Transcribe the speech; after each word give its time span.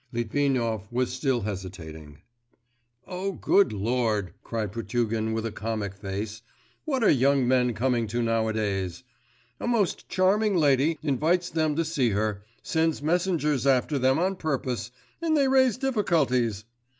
Litvinov 0.11 0.91
was 0.91 1.13
still 1.13 1.41
hesitating. 1.41 2.23
'O 3.05 3.33
good 3.33 3.71
Lord!' 3.71 4.33
cried 4.43 4.71
Potugin 4.71 5.31
with 5.31 5.45
a 5.45 5.51
comic 5.51 5.93
face, 5.93 6.41
'what 6.85 7.03
are 7.03 7.11
young 7.11 7.47
men 7.47 7.75
coming 7.75 8.07
to 8.07 8.23
nowadays! 8.23 9.03
A 9.59 9.67
most 9.67 10.09
charming 10.09 10.57
lady 10.57 10.97
invites 11.03 11.51
them 11.51 11.75
to 11.75 11.85
see 11.85 12.09
her, 12.09 12.43
sends 12.63 13.03
messengers 13.03 13.67
after 13.67 13.99
them 13.99 14.17
on 14.17 14.37
purpose, 14.37 14.89
and 15.21 15.37
they 15.37 15.47
raise 15.47 15.77
difficulties. 15.77 16.65